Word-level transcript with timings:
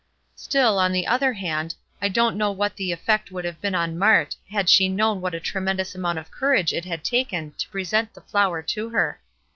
Still, 0.33 0.79
on 0.79 0.93
the 0.93 1.05
other 1.05 1.33
hand, 1.33 1.75
I 2.01 2.09
don't 2.09 2.35
know 2.35 2.51
what 2.51 2.75
the 2.75 2.91
effect 2.91 3.31
would 3.31 3.45
have 3.45 3.61
been 3.61 3.75
on 3.75 3.99
Mart 3.99 4.35
had 4.49 4.67
she 4.67 4.89
known 4.89 5.21
what 5.21 5.35
a 5.35 5.39
tremendous 5.39 5.93
amount 5.93 6.17
of 6.17 6.31
courage 6.31 6.73
it 6.73 6.85
had 6.85 7.03
taken 7.03 7.51
to 7.59 7.69
present 7.69 8.15
the 8.15 8.21
flower 8.21 8.63
to 8.63 8.89
her. 8.89 9.21